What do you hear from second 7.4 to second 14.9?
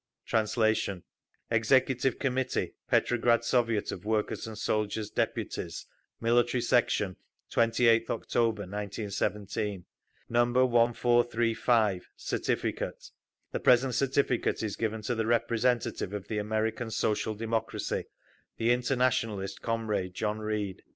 28th October, 1917 No. 1435 CERTIFICATE The present certificate is